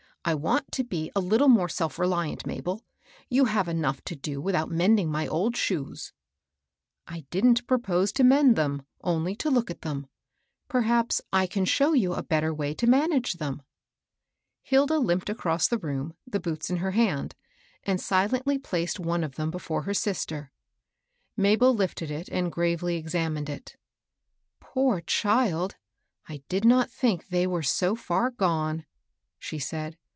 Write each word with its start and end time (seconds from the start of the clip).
I 0.23 0.35
want 0.35 0.71
to 0.73 0.83
be 0.83 1.11
a 1.15 1.19
little 1.19 1.47
more 1.47 1.67
self 1.67 1.97
reliant, 1.97 2.45
Mabel. 2.45 2.85
You 3.27 3.45
have 3.45 3.67
enough 3.67 4.03
to 4.03 4.15
do 4.15 4.39
without 4.39 4.69
mending 4.69 5.09
my 5.09 5.25
old 5.25 5.57
shoes." 5.57 6.13
I 7.07 7.21
didn't 7.31 7.65
propose 7.65 8.11
to 8.13 8.23
mend 8.23 8.55
thena, 8.55 8.85
only 9.03 9.33
to 9.37 9.49
look 9.49 9.71
at 9.71 9.81
them. 9.81 10.05
Perhaps 10.67 11.23
I 11.33 11.47
can 11.47 11.65
show 11.65 11.93
you 11.93 12.13
a 12.13 12.21
better 12.21 12.53
way 12.53 12.75
to 12.75 12.85
manage 12.85 13.33
them." 13.33 13.63
Hilda 14.61 14.99
limped 14.99 15.27
across 15.27 15.67
the 15.67 15.79
room, 15.79 16.13
the 16.27 16.39
boots 16.39 16.69
in 16.69 16.77
her 16.77 16.91
hand, 16.91 17.33
and 17.83 17.99
silently 17.99 18.59
placed 18.59 18.99
one 18.99 19.23
of 19.23 19.35
them 19.37 19.49
before 19.49 19.81
her 19.81 19.93
sister. 19.95 20.51
Mabel 21.35 21.73
lifted 21.73 22.29
and 22.29 22.51
gravely 22.51 22.95
examined 22.95 23.49
it. 23.49 23.75
*' 24.19 24.59
Poor 24.59 25.01
child 25.01 25.77
I 26.29 26.35
I 26.35 26.43
did 26.47 26.63
not 26.63 26.91
think 26.91 27.29
they 27.29 27.47
were 27.47 27.63
so 27.63 27.95
far 27.95 28.29
gone," 28.29 28.85
she 29.39 29.57
said. 29.57 29.97